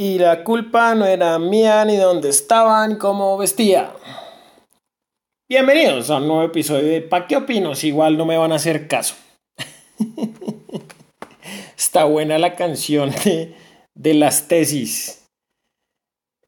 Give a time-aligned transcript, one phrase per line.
[0.00, 3.92] Y la culpa no era mía ni dónde estaban, cómo vestía.
[5.46, 7.84] Bienvenidos a un nuevo episodio de ¿Pa qué opinos?
[7.84, 9.14] Igual no me van a hacer caso.
[11.76, 13.54] Está buena la canción de,
[13.94, 15.28] de las tesis.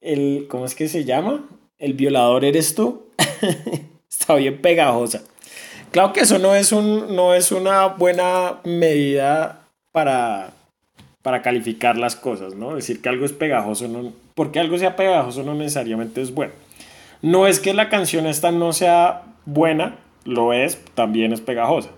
[0.01, 1.47] El, ¿Cómo es que se llama?
[1.77, 3.11] El violador eres tú.
[4.11, 5.25] Está bien pegajosa.
[5.91, 10.55] Claro que eso no es, un, no es una buena medida para
[11.23, 12.75] para calificar las cosas, ¿no?
[12.75, 13.89] Decir que algo es pegajoso,
[14.35, 16.53] porque algo sea pegajoso no necesariamente es bueno.
[17.23, 21.91] No es que la canción esta no sea buena, lo es, también es pegajosa.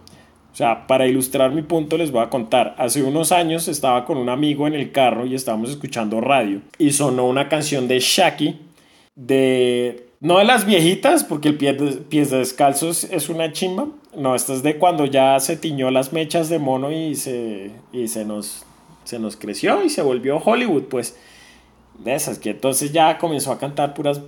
[0.52, 2.76] O sea, para ilustrar mi punto les voy a contar.
[2.78, 6.92] Hace unos años estaba con un amigo en el carro y estábamos escuchando radio y
[6.92, 8.60] sonó una canción de Shaki
[9.16, 13.88] de no de las viejitas, porque el pie de, pies descalzos es una chimba.
[14.16, 18.08] No, esta es de cuando ya se tiñó las mechas de mono y se, y
[18.08, 18.64] se nos
[19.04, 21.18] se nos creció y se volvió Hollywood, pues,
[21.98, 24.20] de esas, que entonces ya comenzó a cantar puras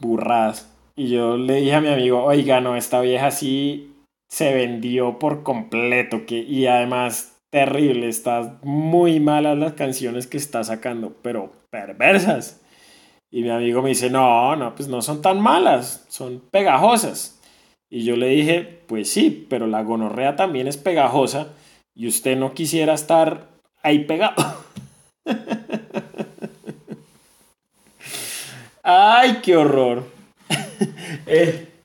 [0.00, 0.72] burradas.
[0.96, 3.92] Y yo le dije a mi amigo, oiga, no, esta vieja sí
[4.28, 10.64] se vendió por completo, que, y además terrible, está muy malas las canciones que está
[10.64, 12.60] sacando, pero perversas.
[13.30, 17.40] Y mi amigo me dice, no, no, pues no son tan malas, son pegajosas.
[17.90, 21.48] Y yo le dije, pues sí, pero la gonorrea también es pegajosa
[21.94, 23.48] y usted no quisiera estar
[23.86, 24.34] ahí pegado.
[28.82, 30.04] Ay, qué horror.
[31.26, 31.76] Estúpido.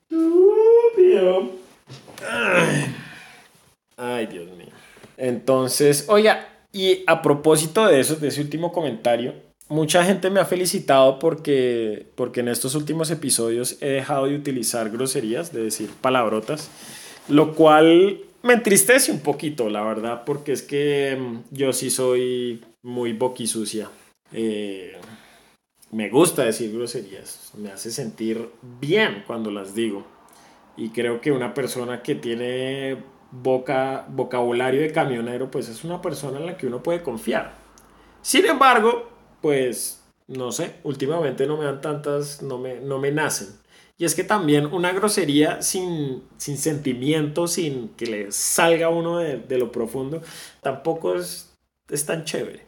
[3.96, 4.68] Ay, Dios mío.
[5.16, 9.34] Entonces, oiga, y a propósito de eso, de ese último comentario,
[9.68, 14.90] mucha gente me ha felicitado porque, porque en estos últimos episodios he dejado de utilizar
[14.90, 16.68] groserías, de decir palabrotas,
[17.28, 22.64] lo cual me entristece un poquito, la verdad, porque es que mm, yo sí soy
[22.82, 23.88] muy boquisucia.
[24.32, 24.92] Eh,
[25.90, 28.48] me gusta decir groserías, me hace sentir
[28.80, 30.04] bien cuando las digo.
[30.76, 32.96] Y creo que una persona que tiene
[33.30, 37.54] boca, vocabulario de camionero, pues es una persona en la que uno puede confiar.
[38.22, 43.48] Sin embargo, pues no sé, últimamente no me dan tantas, no me, no me nacen.
[44.02, 49.58] Y es que también una grosería sin, sin sentimiento, sin que le salga uno de,
[49.58, 50.20] lo profundo,
[50.60, 51.54] tampoco es,
[51.88, 52.66] es, tan chévere.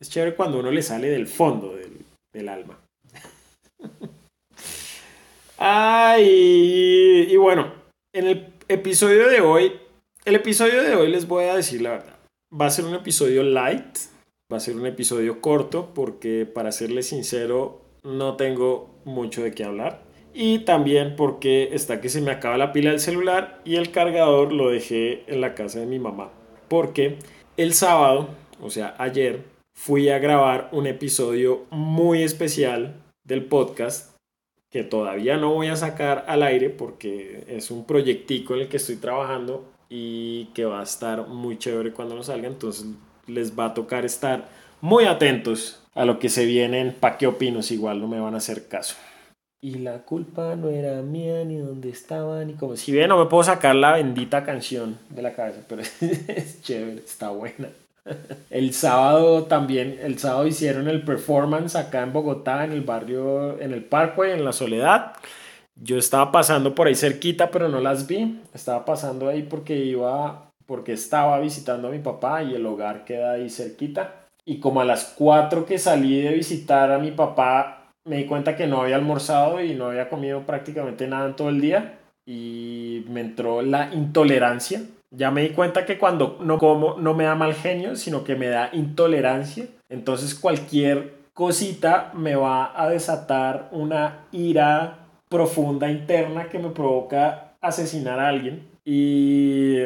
[0.00, 2.80] Es chévere cuando uno le sale del fondo del, del alma.
[5.56, 7.72] Ay, y bueno,
[8.12, 9.72] en el episodio de hoy,
[10.24, 12.18] el episodio de hoy les voy a decir la verdad.
[12.60, 13.98] Va a ser un episodio light,
[14.52, 19.62] va a ser un episodio corto porque para serles sincero no tengo mucho de qué
[19.62, 20.05] hablar.
[20.38, 24.52] Y también porque está que se me acaba la pila del celular y el cargador
[24.52, 26.30] lo dejé en la casa de mi mamá.
[26.68, 27.16] Porque
[27.56, 28.28] el sábado,
[28.60, 34.14] o sea, ayer, fui a grabar un episodio muy especial del podcast
[34.70, 38.76] que todavía no voy a sacar al aire porque es un proyectico en el que
[38.76, 42.46] estoy trabajando y que va a estar muy chévere cuando lo salga.
[42.46, 42.84] Entonces
[43.26, 44.50] les va a tocar estar
[44.82, 48.34] muy atentos a lo que se viene en Pa' qué opinos, igual no me van
[48.34, 48.96] a hacer caso.
[49.60, 52.76] Y la culpa no era mía, ni dónde estaba, ni como...
[52.76, 56.98] Si bien no me puedo sacar la bendita canción de la cabeza, pero es chévere,
[56.98, 57.68] está buena.
[58.50, 63.72] El sábado también, el sábado hicieron el performance acá en Bogotá, en el barrio, en
[63.72, 65.14] el Parkway, en la Soledad.
[65.74, 68.40] Yo estaba pasando por ahí cerquita, pero no las vi.
[68.54, 73.32] Estaba pasando ahí porque iba, porque estaba visitando a mi papá y el hogar queda
[73.32, 74.26] ahí cerquita.
[74.44, 78.56] Y como a las 4 que salí de visitar a mi papá, me di cuenta
[78.56, 83.04] que no había almorzado y no había comido prácticamente nada en todo el día y
[83.08, 84.82] me entró la intolerancia.
[85.10, 88.36] Ya me di cuenta que cuando no como no me da mal genio, sino que
[88.36, 89.66] me da intolerancia.
[89.88, 98.20] Entonces cualquier cosita me va a desatar una ira profunda interna que me provoca asesinar
[98.20, 98.68] a alguien.
[98.84, 99.78] Y,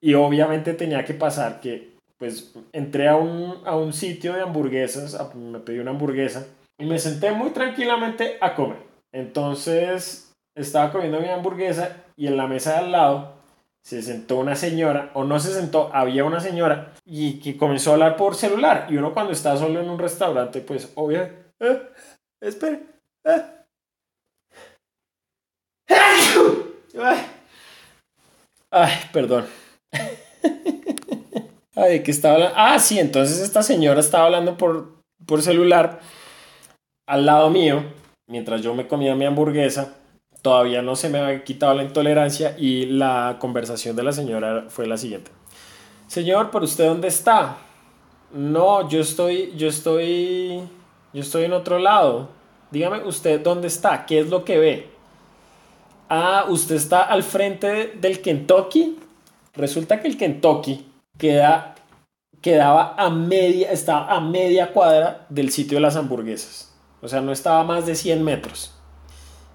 [0.00, 5.18] y obviamente tenía que pasar que pues entré a un, a un sitio de hamburguesas,
[5.34, 6.46] me pedí una hamburguesa
[6.80, 8.78] y me senté muy tranquilamente a comer.
[9.12, 13.40] Entonces estaba comiendo mi hamburguesa y en la mesa de al lado
[13.82, 17.92] se sentó una señora, o no se sentó, había una señora y que comenzó a
[17.94, 18.86] hablar por celular.
[18.90, 21.32] Y uno cuando está solo en un restaurante, pues obvio, eh.
[21.60, 22.80] Eh.
[28.70, 29.46] Ay, perdón.
[31.74, 32.54] Ay, que estaba hablando.
[32.58, 36.00] Ah, sí, entonces esta señora estaba hablando por, por celular
[37.10, 37.82] al lado mío,
[38.28, 39.96] mientras yo me comía mi hamburguesa,
[40.42, 44.86] todavía no se me había quitado la intolerancia y la conversación de la señora fue
[44.86, 45.30] la siguiente.
[46.06, 47.56] Señor, ¿pero usted dónde está?
[48.32, 50.62] No, yo estoy, yo estoy
[51.12, 52.28] yo estoy en otro lado.
[52.70, 54.88] Dígame usted dónde está, qué es lo que ve.
[56.08, 58.96] Ah, usted está al frente del Kentucky.
[59.54, 60.86] Resulta que el Kentucky
[61.18, 61.74] queda,
[62.40, 66.69] quedaba a media, estaba a media cuadra del sitio de las hamburguesas.
[67.02, 68.74] O sea, no estaba más de 100 metros.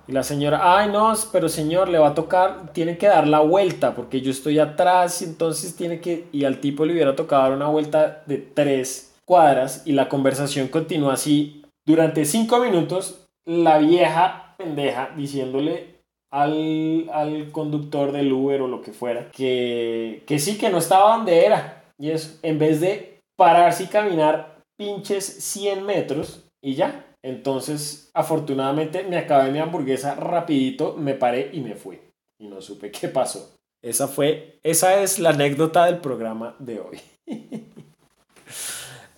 [0.08, 3.40] Y la señora, ay no, pero señor, le va a tocar, tiene que dar la
[3.40, 7.54] vuelta porque yo estoy atrás, entonces tiene que, y al tipo le hubiera tocado dar
[7.54, 14.56] una vuelta de tres cuadras y la conversación continúa así durante cinco minutos, la vieja
[14.58, 15.96] pendeja diciéndole
[16.32, 21.18] al, al conductor del Uber o lo que fuera que, que sí, que no estaba
[21.18, 21.84] donde era.
[21.98, 29.04] Y eso, en vez de pararse y caminar pinches 100 metros y ya, entonces, afortunadamente
[29.04, 32.00] me acabé mi hamburguesa rapidito, me paré y me fui.
[32.40, 33.56] Y no supe qué pasó.
[33.82, 37.02] Esa fue, esa es la anécdota del programa de hoy.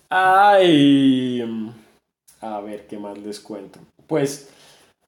[0.08, 1.44] Ay,
[2.40, 3.78] a ver qué más les cuento.
[4.06, 4.48] Pues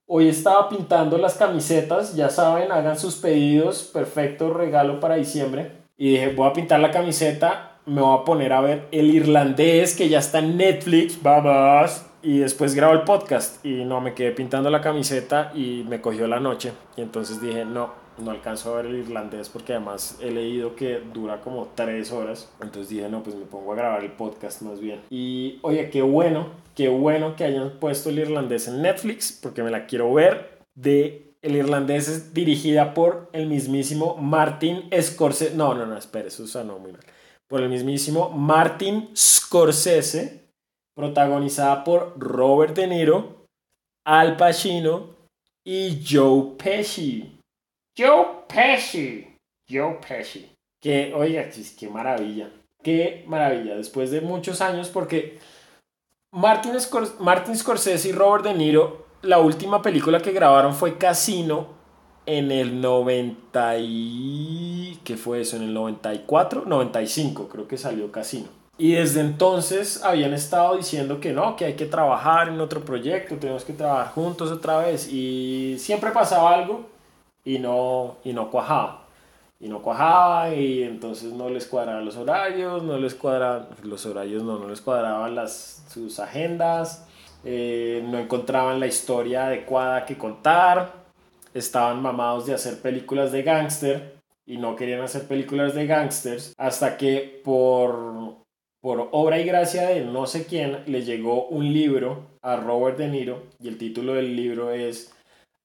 [0.06, 5.72] hoy estaba pintando las camisetas, ya saben, hagan sus pedidos, perfecto regalo para diciembre.
[5.96, 9.96] Y dije, voy a pintar la camiseta, me voy a poner a ver el irlandés
[9.96, 14.32] que ya está en Netflix, vamos y después grabo el podcast y no, me quedé
[14.32, 16.72] pintando la camiseta y me cogió la noche.
[16.96, 21.00] Y entonces dije, no, no alcanzo a ver el irlandés porque además he leído que
[21.14, 22.52] dura como tres horas.
[22.60, 25.00] Entonces dije, no, pues me pongo a grabar el podcast más bien.
[25.10, 29.70] Y oye, qué bueno, qué bueno que hayan puesto el irlandés en Netflix porque me
[29.70, 30.60] la quiero ver.
[30.74, 35.56] De el irlandés es dirigida por el mismísimo Martin Scorsese.
[35.56, 37.00] No, no, no, espere, eso sonó muy mal.
[37.48, 40.39] Por el mismísimo Martin Scorsese
[41.00, 43.46] protagonizada por Robert De Niro,
[44.04, 45.16] Al Pacino
[45.64, 47.38] y Joe Pesci.
[47.96, 49.34] Joe Pesci.
[49.68, 50.52] Joe Pesci.
[50.78, 51.48] Que, oiga,
[51.78, 52.50] qué maravilla.
[52.82, 53.76] Qué maravilla.
[53.76, 55.38] Después de muchos años, porque
[56.32, 56.72] Martin,
[57.20, 61.68] Martin Scorsese y Robert De Niro, la última película que grabaron fue Casino
[62.26, 65.00] en el 90 y...
[65.02, 65.56] ¿Qué fue eso?
[65.56, 68.59] En el 94, 95 creo que salió Casino.
[68.80, 73.36] Y desde entonces habían estado diciendo que no, que hay que trabajar en otro proyecto,
[73.36, 75.12] tenemos que trabajar juntos otra vez.
[75.12, 76.86] Y siempre pasaba algo
[77.44, 79.04] y no, y no cuajaba.
[79.60, 84.42] Y no cuajaba y entonces no les cuadraban los horarios, no les cuadraban, los horarios
[84.42, 87.06] no, no les cuadraban las, sus agendas,
[87.44, 90.94] eh, no encontraban la historia adecuada que contar,
[91.52, 94.14] estaban mamados de hacer películas de gángster
[94.46, 98.39] y no querían hacer películas de gángsters hasta que por
[98.80, 103.08] por obra y gracia de no sé quién, le llegó un libro a Robert De
[103.08, 105.14] Niro y el título del libro es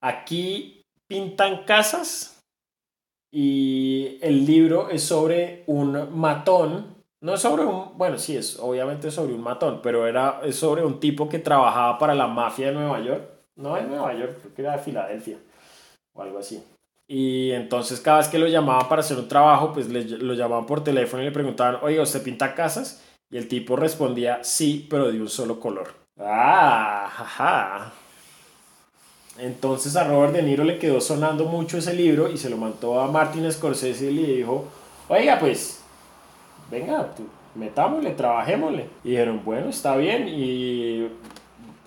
[0.02, 2.44] Aquí pintan casas
[3.32, 9.12] y el libro es sobre un matón, no es sobre un, bueno, sí es obviamente
[9.12, 12.74] sobre un matón, pero era es sobre un tipo que trabajaba para la mafia de
[12.74, 13.24] Nueva York,
[13.56, 15.38] no de Nueva York, creo que era de Filadelfia
[16.14, 16.62] o algo así.
[17.08, 20.66] Y entonces cada vez que lo llamaban para hacer un trabajo, pues le, lo llamaban
[20.66, 23.05] por teléfono y le preguntaban, oye, ¿usted pinta casas?
[23.32, 25.94] Y el tipo respondía, sí, pero de un solo color.
[26.20, 27.94] Ah, jaja.
[29.38, 33.02] Entonces a Robert De Niro le quedó sonando mucho ese libro y se lo mandó
[33.02, 34.66] a Martin Scorsese y le dijo,
[35.10, 35.84] oiga pues,
[36.72, 37.10] venga,
[37.54, 38.88] metámosle, trabajémosle.
[39.04, 40.30] Y dijeron, bueno, está bien.
[40.30, 41.10] Y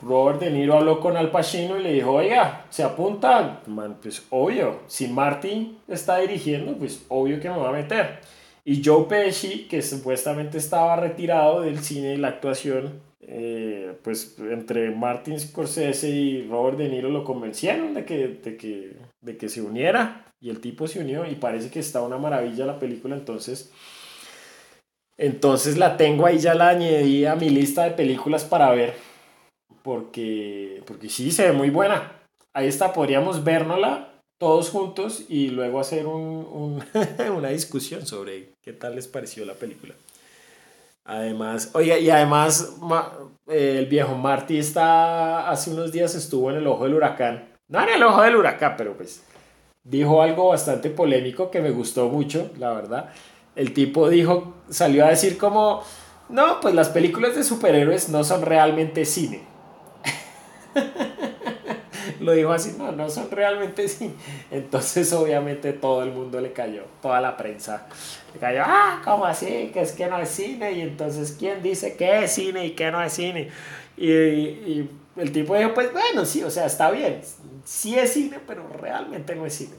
[0.03, 3.61] Robert De Niro habló con Al Pacino y le dijo, oiga, ¿se apunta?
[4.03, 8.21] Pues obvio, si Martin está dirigiendo, pues obvio que me va a meter.
[8.69, 14.91] Y Joe Pesci, que supuestamente estaba retirado del cine y la actuación, eh, pues entre
[14.91, 19.63] Martin Scorsese y Robert De Niro lo convencieron de que, de, que, de que se
[19.63, 20.27] uniera.
[20.39, 23.17] Y el tipo se unió y parece que está una maravilla la película.
[23.17, 23.73] Entonces,
[25.17, 28.93] entonces la tengo ahí, ya la añadí a mi lista de películas para ver.
[29.83, 32.21] Porque, porque sí, se ve muy buena.
[32.53, 34.08] Ahí está, podríamos vernosla
[34.39, 36.83] todos juntos y luego hacer un,
[37.37, 39.95] una discusión sobre qué tal les pareció la película.
[41.05, 42.77] Además, oye, y además
[43.47, 47.49] el viejo Marty está, hace unos días estuvo en el ojo del huracán.
[47.69, 49.23] No en el ojo del huracán, pero pues
[49.85, 53.11] dijo algo bastante polémico que me gustó mucho, la verdad.
[53.57, 55.83] El tipo dijo, salió a decir como,
[56.29, 59.43] no, pues las películas de superhéroes no son realmente cine.
[62.29, 64.15] lo dijo así, no, no son realmente así.
[64.51, 67.87] Entonces obviamente todo el mundo le cayó, toda la prensa
[68.33, 69.71] le cayó, ah, ¿cómo así?
[69.73, 70.73] Que es que no es cine.
[70.73, 73.51] Y entonces, ¿quién dice que es cine y que no es cine?
[73.97, 77.21] Y, y el tipo dijo, pues bueno, sí, o sea, está bien,
[77.65, 79.75] sí es cine, pero realmente no es cine.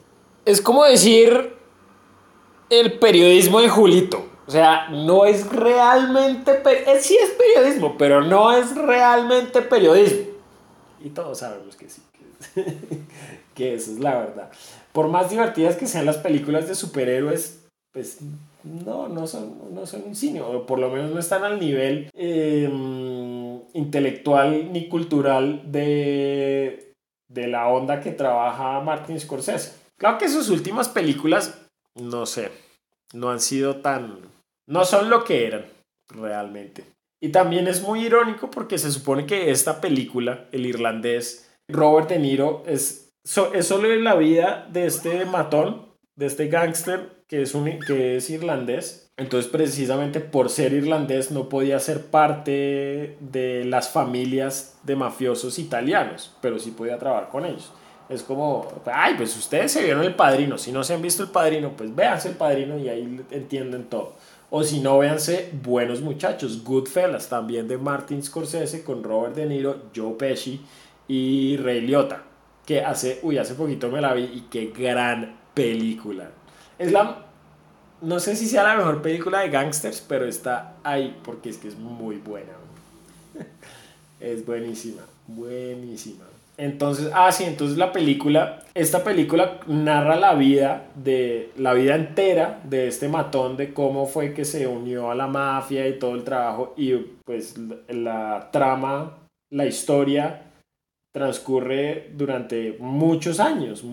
[0.45, 1.53] Es como decir
[2.69, 4.25] el periodismo de Julito.
[4.47, 10.31] O sea, no es realmente, eh, sí es periodismo, pero no es realmente periodismo.
[11.03, 12.01] Y todos sabemos que sí,
[13.55, 14.51] que, eso es la verdad.
[14.91, 18.19] Por más divertidas que sean las películas de superhéroes, pues
[18.63, 22.09] no, no son, no son un cine, o por lo menos no están al nivel
[22.13, 26.93] em, intelectual ni cultural de,
[27.27, 29.73] de la onda que trabaja Martin Scorsese.
[29.97, 31.59] Claro que sus últimas películas,
[31.95, 32.51] no sé,
[33.13, 34.19] no han sido tan...
[34.67, 35.65] no son lo que eran
[36.07, 36.85] realmente.
[37.21, 42.19] Y también es muy irónico porque se supone que esta película, el irlandés, Robert De
[42.19, 43.13] Niro, es,
[43.53, 49.11] es solo la vida de este matón, de este gángster que es, que es irlandés.
[49.15, 56.35] Entonces, precisamente por ser irlandés, no podía ser parte de las familias de mafiosos italianos,
[56.41, 57.71] pero sí podía trabajar con ellos.
[58.09, 60.57] Es como, ay, pues ustedes se vieron el padrino.
[60.57, 64.15] Si no se han visto el padrino, pues véanse el padrino y ahí entienden todo.
[64.49, 69.83] O si no, véanse Buenos Muchachos, Goodfellas, también de Martin Scorsese con Robert De Niro,
[69.95, 70.59] Joe Pesci
[71.09, 72.23] y Ray Liotta.
[72.65, 76.29] Que hace, uy, hace poquito me la vi y qué gran película.
[76.77, 77.25] Es la.
[78.01, 81.67] No sé si sea la mejor película de gangsters, pero está ahí porque es que
[81.67, 82.53] es muy buena.
[84.21, 86.23] es buenísima, buenísima.
[86.57, 92.59] Entonces, ah, sí, entonces la película, esta película narra la vida de la vida entera
[92.65, 96.23] de este matón, de cómo fue que se unió a la mafia y todo el
[96.23, 96.93] trabajo y
[97.25, 97.55] pues
[97.87, 100.48] la trama, la historia
[101.11, 103.83] transcurre durante muchos años,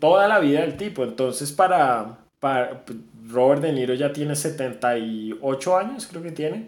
[0.00, 1.04] toda la vida del tipo.
[1.04, 2.84] Entonces, para, para
[3.28, 6.66] Robert De Niro ya tiene 78 años, creo que tiene.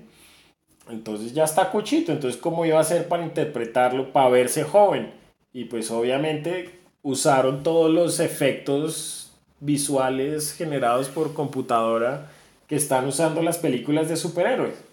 [0.89, 2.13] Entonces ya está cochito.
[2.13, 5.13] Entonces, ¿cómo iba a ser para interpretarlo, para verse joven?
[5.53, 12.31] Y pues obviamente usaron todos los efectos visuales generados por computadora
[12.67, 14.88] que están usando las películas de superhéroes.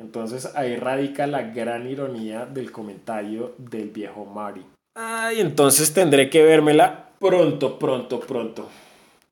[0.00, 4.64] Entonces ahí radica la gran ironía del comentario del viejo Mari.
[4.94, 8.68] Ay, entonces tendré que vérmela pronto, pronto, pronto.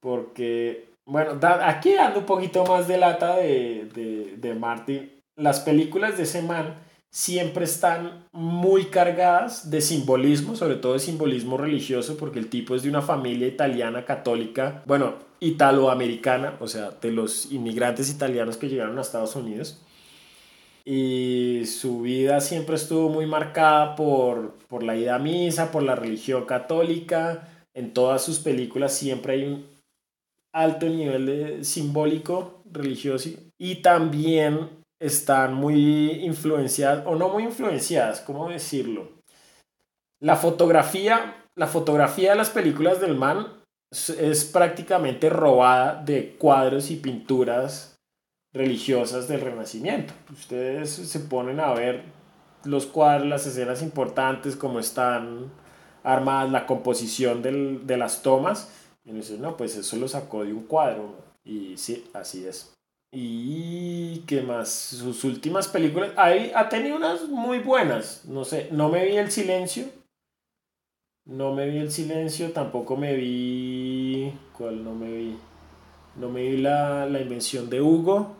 [0.01, 5.11] Porque, bueno, aquí dando un poquito más de lata de, de, de Marty.
[5.37, 6.75] Las películas de ese man
[7.11, 12.83] siempre están muy cargadas de simbolismo, sobre todo de simbolismo religioso, porque el tipo es
[12.83, 18.99] de una familia italiana católica, bueno, italoamericana, o sea, de los inmigrantes italianos que llegaron
[18.99, 19.81] a Estados Unidos.
[20.91, 25.95] Y su vida siempre estuvo muy marcada por, por la ida a misa, por la
[25.95, 27.47] religión católica.
[27.75, 29.67] En todas sus películas siempre hay un
[30.55, 33.29] alto nivel de simbólico religioso
[33.59, 39.11] y también están muy influenciadas, o no muy influenciadas, ¿cómo decirlo?
[40.23, 43.47] La fotografía, la fotografía de las películas del man
[43.93, 47.98] es, prácticamente robada de cuadros y pinturas
[48.59, 50.13] religiosas del Renacimiento.
[50.33, 52.03] Ustedes se ponen a ver
[52.65, 55.51] los cuadros, las escenas importantes, cómo están
[56.03, 58.71] armadas, la composición de las tomas.
[59.05, 61.15] Y dicen, no, pues eso lo sacó de un cuadro.
[61.45, 62.75] Y sí, así es.
[63.11, 68.91] Y qué más, sus últimas películas, ahí ha tenido unas muy buenas, no sé, no
[68.91, 69.87] me vi El Silencio,
[71.25, 75.39] no me vi El Silencio, tampoco me vi, ¿cuál no me vi?
[76.17, 78.37] No me vi la, la invención de Hugo,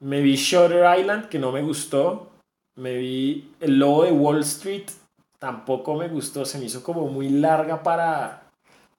[0.00, 2.30] me vi Shutter Island, que no me gustó,
[2.76, 4.86] me vi El Lobo de Wall Street,
[5.38, 8.50] tampoco me gustó, se me hizo como muy larga para,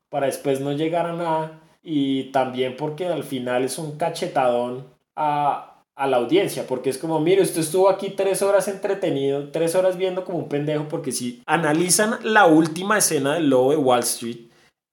[0.09, 1.61] para después no llegar a nada.
[1.83, 4.85] Y también porque al final es un cachetadón
[5.15, 9.75] a, a la audiencia, porque es como, mire, usted estuvo aquí tres horas entretenido, tres
[9.75, 13.99] horas viendo como un pendejo, porque si analizan la última escena del lobo de Wall
[13.99, 14.47] Street,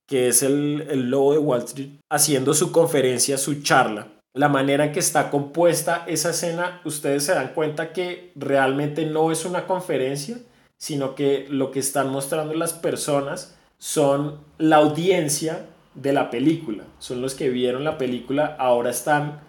[0.06, 4.86] que es el, el lobo de Wall Street haciendo su conferencia, su charla, la manera
[4.86, 9.66] en que está compuesta esa escena, ustedes se dan cuenta que realmente no es una
[9.66, 10.38] conferencia,
[10.78, 16.84] sino que lo que están mostrando las personas son la audiencia de la película.
[16.98, 19.40] Son los que vieron la película, ahora están,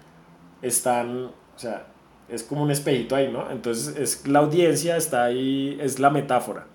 [0.62, 1.88] están, o sea,
[2.28, 3.50] es como un espejito ahí, ¿no?
[3.52, 6.68] Entonces es la audiencia, está ahí, es la metáfora.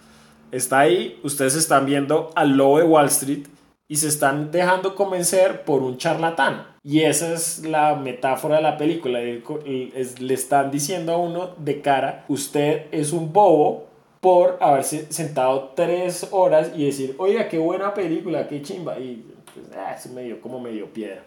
[0.51, 3.47] Está ahí, ustedes están viendo al lobo de Wall Street
[3.87, 6.68] y se están dejando convencer por un charlatán.
[6.83, 9.21] Y esa es la metáfora de la película.
[9.21, 13.89] Le están diciendo a uno de cara, usted es un bobo
[14.21, 18.99] por haberse sentado tres horas y decir, oiga, qué buena película, qué chimba.
[18.99, 21.25] Y pues, ah, es medio como medio piedra.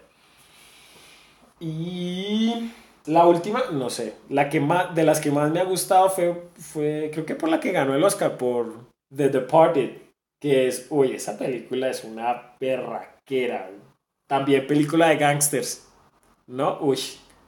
[1.60, 2.72] Y
[3.06, 6.48] la última, no sé, la que más, de las que más me ha gustado fue,
[6.56, 8.74] fue, creo que por la que ganó el Oscar, por
[9.16, 9.92] The Departed,
[10.40, 13.70] que es, uy, esa película es una perraquera.
[14.32, 15.86] También película de gangsters.
[16.48, 16.78] ¿no?
[16.80, 16.98] Uy,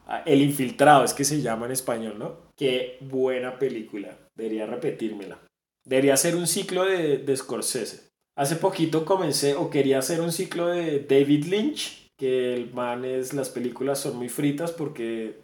[0.05, 2.35] ah, El Infiltrado es que se llama en español, ¿no?
[2.57, 4.17] Qué buena película.
[4.35, 5.39] Debería repetírmela.
[5.85, 8.09] Debería ser un ciclo de, de Scorsese.
[8.35, 13.33] Hace poquito comencé o quería hacer un ciclo de David Lynch, que el man es,
[13.33, 15.37] las películas son muy fritas porque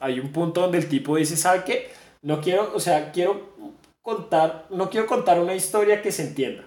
[0.00, 1.90] hay un punto donde el tipo dice, ¿sabe qué?
[2.22, 3.54] No quiero, o sea, quiero
[4.02, 6.64] contar, no quiero contar una historia que se entienda.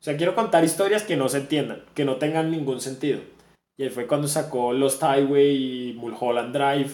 [0.00, 3.20] O sea, quiero contar historias que no se entiendan, que no tengan ningún sentido.
[3.78, 6.90] Y ahí fue cuando sacó Lost Highway y Mulholland Drive,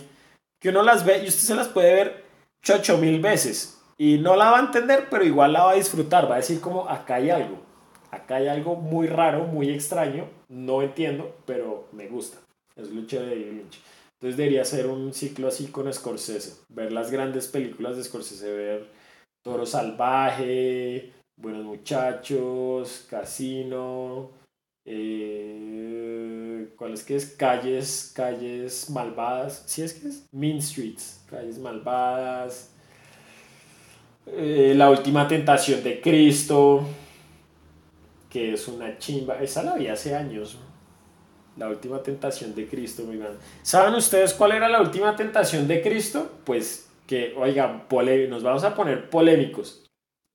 [0.60, 2.24] que uno las ve y usted se las puede ver
[2.72, 3.80] ocho mil veces.
[3.96, 6.30] Y no la va a entender, pero igual la va a disfrutar.
[6.30, 7.58] Va a decir como, acá hay algo.
[8.10, 10.28] Acá hay algo muy raro, muy extraño.
[10.48, 12.38] No entiendo, pero me gusta.
[12.74, 13.80] Es lucha de Lynch.
[14.14, 16.60] Entonces debería ser un ciclo así con Scorsese.
[16.68, 18.86] Ver las grandes películas de Scorsese, ver
[19.42, 24.30] Toro Salvaje, Buenos Muchachos, Casino,
[24.86, 27.26] eh, ¿cuál es que es?
[27.26, 30.26] Calles, calles malvadas, ¿sí es que es?
[30.32, 32.72] Mean Streets, calles malvadas,
[34.28, 36.86] eh, La Última Tentación de Cristo,
[38.30, 40.56] que es una chimba, esa la vi hace años,
[41.58, 43.38] la última tentación de Cristo, muy grande.
[43.62, 46.30] ¿Saben ustedes cuál era la última tentación de Cristo?
[46.44, 47.84] Pues que, oigan,
[48.30, 49.85] nos vamos a poner polémicos.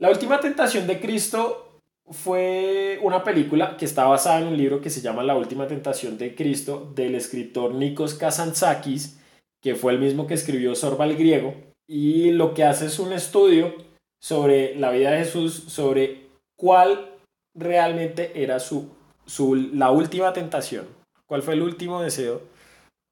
[0.01, 1.79] La última tentación de Cristo
[2.09, 6.17] fue una película que está basada en un libro que se llama La última tentación
[6.17, 9.19] de Cristo del escritor Nikos Kazantzakis,
[9.61, 11.53] que fue el mismo que escribió Sorba el griego,
[11.87, 13.75] y lo que hace es un estudio
[14.19, 17.11] sobre la vida de Jesús, sobre cuál
[17.55, 18.89] realmente era su,
[19.27, 20.87] su la última tentación,
[21.27, 22.41] cuál fue el último deseo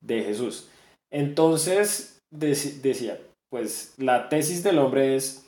[0.01, 0.71] de Jesús.
[1.11, 3.19] Entonces decía,
[3.51, 5.45] pues la tesis del hombre es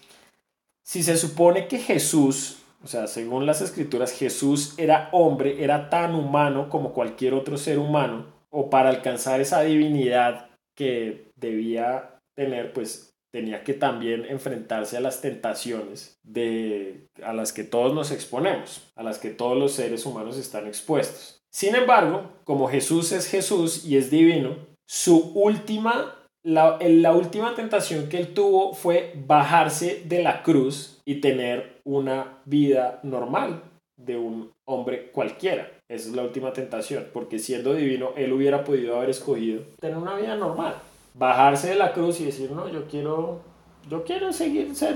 [0.84, 6.16] si se supone que Jesús, o sea, según las escrituras, Jesús era hombre, era tan
[6.16, 13.12] humano como cualquier otro ser humano, o para alcanzar esa divinidad que debía tener, pues
[13.32, 19.04] tenía que también enfrentarse a las tentaciones de, a las que todos nos exponemos, a
[19.04, 21.42] las que todos los seres humanos están expuestos.
[21.50, 28.10] Sin embargo, como Jesús es Jesús y es divino, su última la, la, última tentación
[28.10, 33.62] que él tuvo fue bajarse de la cruz y tener una vida normal
[33.98, 35.70] de un hombre cualquiera.
[35.88, 40.16] Esa es la última tentación, porque siendo divino, él hubiera podido haber escogido tener una
[40.16, 40.76] vida normal.
[41.14, 43.42] Bajarse de la cruz y decir, no, yo quiero,
[43.90, 44.96] yo quiero seguir ser,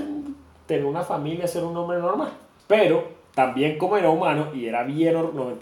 [0.66, 2.32] tener una familia, ser un hombre normal.
[2.66, 5.52] Pero también como era humano y era bien, no,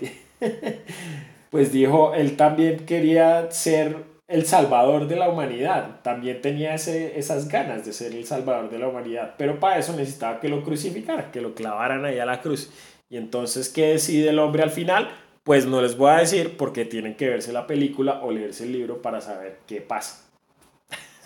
[1.51, 6.00] pues dijo, él también quería ser el salvador de la humanidad.
[6.02, 9.34] También tenía ese, esas ganas de ser el salvador de la humanidad.
[9.37, 12.70] Pero para eso necesitaba que lo crucificaran, que lo clavaran ahí a la cruz.
[13.08, 15.10] Y entonces, ¿qué decide el hombre al final?
[15.42, 18.72] Pues no les voy a decir porque tienen que verse la película o leerse el
[18.72, 20.24] libro para saber qué pasa.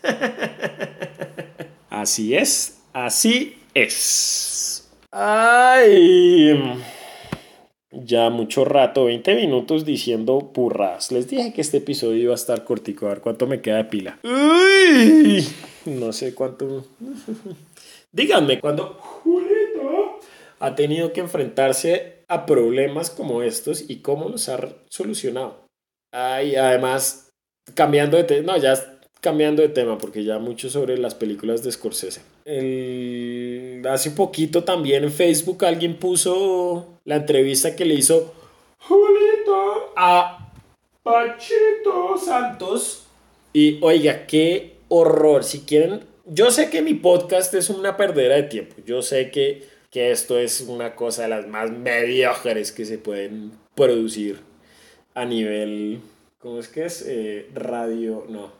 [1.91, 4.91] así es, así es.
[5.13, 6.83] Ay
[8.05, 11.13] ya mucho rato, 20 minutos diciendo purras.
[11.13, 13.85] Les dije que este episodio iba a estar cortico, a ver cuánto me queda de
[13.85, 14.19] pila.
[14.25, 15.47] Uy,
[15.87, 16.85] no sé cuánto.
[18.13, 20.19] Díganme, cuando Julito
[20.61, 24.59] ha tenido que enfrentarse a problemas como estos y cómo los ha
[24.89, 25.67] solucionado.
[26.13, 27.31] Ay, además,
[27.75, 28.75] cambiando de tema, no, ya
[29.21, 32.23] cambiando de tema, porque ya mucho sobre las películas de Scorsese.
[32.45, 38.35] El, hace poquito también en Facebook alguien puso la entrevista que le hizo
[38.81, 40.53] Julito a
[41.03, 43.07] Pachito Santos.
[43.55, 45.43] Y oiga, qué horror.
[45.43, 48.75] Si quieren, yo sé que mi podcast es una perdera de tiempo.
[48.85, 53.53] Yo sé que, que esto es una cosa de las más mediocres que se pueden
[53.75, 54.41] producir
[55.15, 56.01] a nivel,
[56.39, 57.03] ¿cómo es que es?
[57.09, 58.53] Eh, radio, no,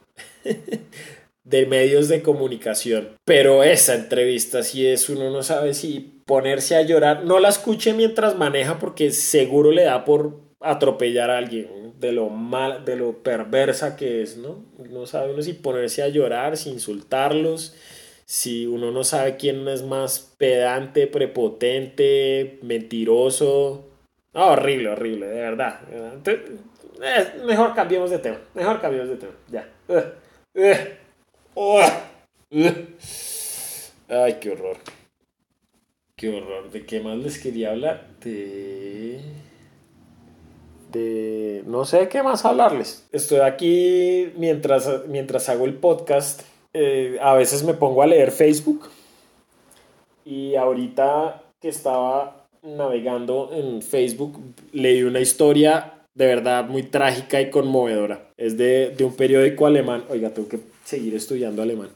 [1.43, 3.09] de medios de comunicación.
[3.25, 7.91] Pero esa entrevista, si es, uno no sabe si ponerse a llorar, no la escuche
[7.91, 13.23] mientras maneja porque seguro le da por atropellar a alguien de lo mal, de lo
[13.23, 14.63] perversa que es, ¿no?
[14.91, 17.75] No sabe uno si ponerse a llorar, si insultarlos,
[18.25, 23.89] si uno no sabe quién es más pedante, prepotente, mentiroso.
[24.33, 25.79] horrible, horrible, de verdad.
[27.01, 29.67] Eh, mejor cambiemos de tema, mejor cambiemos de tema, ya.
[34.07, 34.77] Ay, qué horror.
[36.19, 36.69] Qué horror.
[36.69, 38.05] ¿De qué más les quería hablar?
[38.21, 39.21] De...
[40.91, 41.63] De...
[41.65, 43.07] No sé de qué más hablarles.
[43.13, 46.41] Estoy aquí mientras, mientras hago el podcast.
[46.73, 48.89] Eh, a veces me pongo a leer Facebook.
[50.25, 54.41] Y ahorita que estaba navegando en Facebook,
[54.73, 58.27] leí una historia de verdad muy trágica y conmovedora.
[58.35, 60.03] Es de, de un periódico alemán.
[60.09, 61.91] Oiga, tengo que seguir estudiando alemán.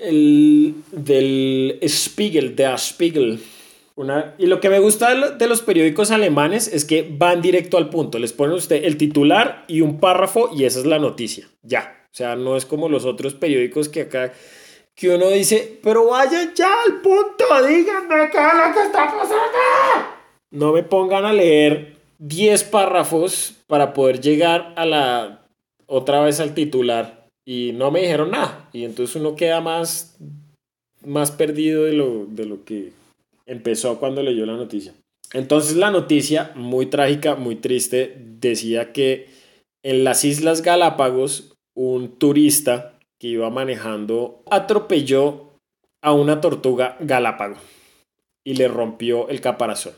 [0.00, 3.40] El, del Spiegel, der Spiegel.
[3.96, 7.90] Una, y lo que me gusta de los periódicos alemanes es que van directo al
[7.90, 8.18] punto.
[8.18, 11.48] Les ponen usted el titular y un párrafo y esa es la noticia.
[11.62, 12.06] Ya.
[12.06, 14.32] O sea, no es como los otros periódicos que acá
[14.94, 19.58] que uno dice, pero vayan ya al punto, díganme qué es lo que está pasando.
[20.50, 25.46] No me pongan a leer 10 párrafos para poder llegar a la
[25.86, 28.68] otra vez al titular y no me dijeron nada.
[28.72, 30.16] Y entonces uno queda más,
[31.04, 32.92] más perdido de lo, de lo que
[33.46, 34.94] empezó cuando leyó la noticia.
[35.32, 39.28] Entonces la noticia, muy trágica, muy triste, decía que
[39.82, 45.58] en las Islas Galápagos un turista que iba manejando atropelló
[46.02, 47.56] a una tortuga galápago
[48.44, 49.94] y le rompió el caparazón.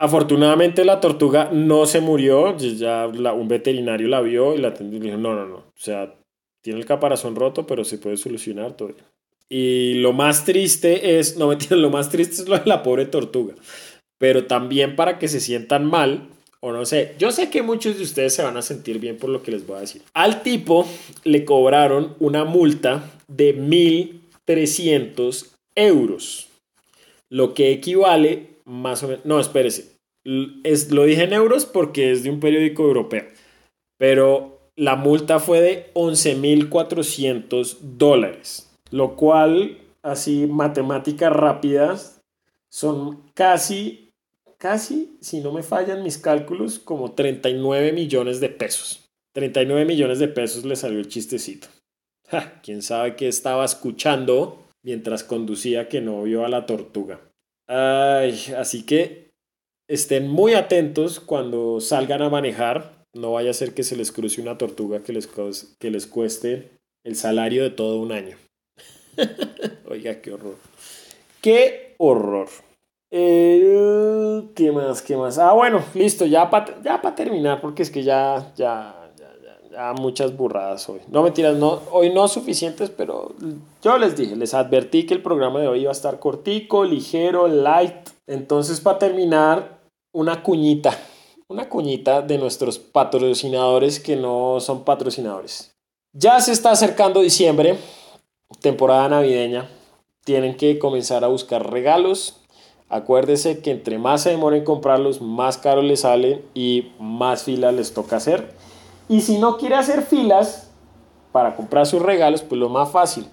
[0.00, 5.02] Afortunadamente la tortuga no se murió, ya un veterinario la vio y la atendió y
[5.02, 6.14] dijo, no, no, no, o sea,
[6.62, 8.94] tiene el caparazón roto, pero se puede solucionar todo.
[9.48, 13.06] Y lo más triste es, no me lo más triste es lo de la pobre
[13.06, 13.54] tortuga,
[14.18, 16.28] pero también para que se sientan mal,
[16.60, 19.30] o no sé, yo sé que muchos de ustedes se van a sentir bien por
[19.30, 20.02] lo que les voy a decir.
[20.12, 20.86] Al tipo
[21.24, 26.48] le cobraron una multa de 1.300 euros,
[27.30, 29.92] lo que equivale más o menos, no, espérese,
[30.62, 33.24] es, lo dije en euros porque es de un periódico europeo,
[33.96, 42.20] pero la multa fue de 11.400 dólares, lo cual, así, matemáticas rápidas,
[42.70, 44.08] son casi
[44.58, 49.08] casi, si no me fallan mis cálculos, como 39 millones de pesos.
[49.32, 51.68] 39 millones de pesos le salió el chistecito.
[52.62, 57.20] ¿Quién sabe qué estaba escuchando mientras conducía que no vio a la tortuga?
[57.66, 59.30] Ay, así que
[59.88, 62.97] estén muy atentos cuando salgan a manejar.
[63.14, 65.28] No vaya a ser que se les cruce una tortuga que les,
[65.78, 66.70] que les cueste
[67.04, 68.36] el salario de todo un año.
[69.88, 70.56] Oiga, qué horror.
[71.40, 72.48] Qué horror.
[73.10, 75.02] Eh, ¿Qué más?
[75.02, 75.38] ¿Qué más?
[75.38, 79.36] Ah, bueno, listo, ya para ya terminar, porque es que ya, ya, ya,
[79.70, 81.00] ya, muchas burradas hoy.
[81.08, 83.34] No mentiras, no, hoy no suficientes, pero
[83.82, 87.48] yo les dije, les advertí que el programa de hoy iba a estar cortico, ligero,
[87.48, 88.10] light.
[88.26, 89.78] Entonces, para terminar,
[90.12, 90.96] una cuñita,
[91.48, 95.74] una cuñita de nuestros patrocinadores que no son patrocinadores.
[96.12, 97.78] Ya se está acercando diciembre,
[98.60, 99.68] temporada navideña.
[100.24, 102.38] Tienen que comenzar a buscar regalos,
[102.90, 107.74] Acuérdese que entre más se demora en comprarlos, más caro les salen y más filas
[107.74, 108.52] les toca hacer.
[109.10, 110.70] Y si no quiere hacer filas
[111.32, 113.26] para comprar sus regalos, pues lo más fácil,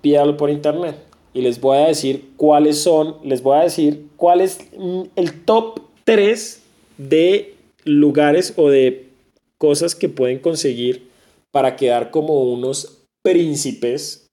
[0.00, 0.96] pídalo por internet.
[1.34, 4.60] Y les voy a decir cuáles son, les voy a decir cuál es
[5.14, 6.62] el top 3
[6.96, 9.08] de lugares o de
[9.58, 11.10] cosas que pueden conseguir
[11.50, 14.26] para quedar como unos príncipes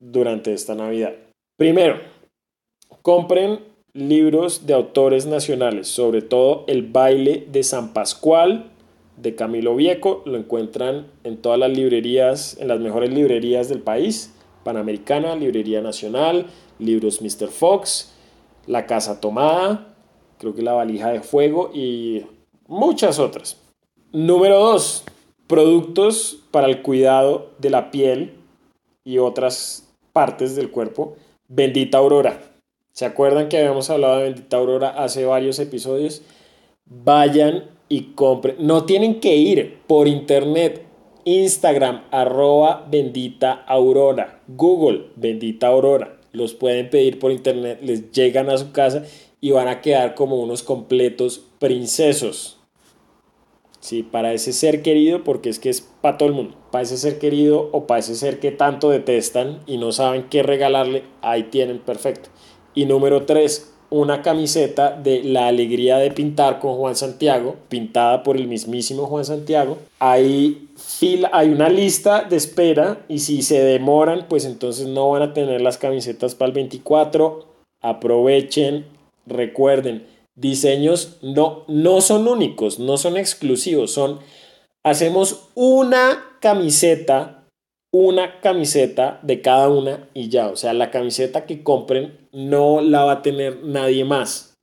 [0.00, 1.14] durante esta Navidad.
[1.56, 2.00] Primero,
[3.02, 3.60] compren
[3.94, 8.70] libros de autores nacionales, sobre todo El baile de San Pascual
[9.16, 14.32] de Camilo Vieco, lo encuentran en todas las librerías, en las mejores librerías del país,
[14.62, 16.46] Panamericana, Librería Nacional,
[16.78, 17.48] Libros Mr.
[17.48, 18.12] Fox,
[18.66, 19.96] La Casa Tomada,
[20.38, 22.22] creo que La Valija de Fuego y
[22.68, 23.56] muchas otras.
[24.12, 25.04] Número 2.
[25.48, 28.34] Productos para el cuidado de la piel
[29.04, 31.16] y otras partes del cuerpo.
[31.48, 32.40] Bendita Aurora.
[32.92, 36.22] ¿Se acuerdan que habíamos hablado de Bendita Aurora hace varios episodios?
[36.84, 38.56] Vayan y compren.
[38.60, 40.84] No tienen que ir por internet.
[41.24, 44.40] Instagram, arroba bendita aurora.
[44.48, 46.18] Google, bendita aurora.
[46.32, 49.04] Los pueden pedir por internet, les llegan a su casa
[49.40, 52.57] y van a quedar como unos completos princesos.
[53.80, 56.56] Sí, para ese ser querido, porque es que es para todo el mundo.
[56.70, 60.42] Para ese ser querido o para ese ser que tanto detestan y no saben qué
[60.42, 62.28] regalarle, ahí tienen perfecto.
[62.74, 68.36] Y número 3, una camiseta de La Alegría de Pintar con Juan Santiago, pintada por
[68.36, 69.78] el mismísimo Juan Santiago.
[70.76, 75.32] Fila, hay una lista de espera y si se demoran, pues entonces no van a
[75.32, 77.46] tener las camisetas para el 24.
[77.80, 78.86] Aprovechen,
[79.26, 80.04] recuerden,
[80.38, 84.20] diseños no, no son únicos, no son exclusivos, son,
[84.84, 87.38] hacemos una camiseta
[87.92, 90.48] una camiseta de cada una y ya.
[90.48, 94.54] O sea, la camiseta que compren no la va a tener nadie más.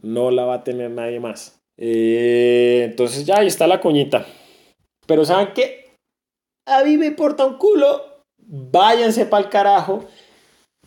[0.00, 1.60] No la va a tener nadie más.
[1.78, 4.26] Eh, entonces ya ahí está la coñita.
[5.06, 5.94] Pero ¿saben qué?
[6.66, 8.22] A mí me importa un culo.
[8.38, 10.04] Váyanse para el carajo.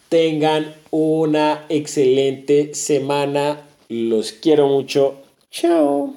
[0.10, 3.65] Tengan una excelente semana.
[3.90, 5.16] Los quiero mucho.
[5.52, 6.14] Chao.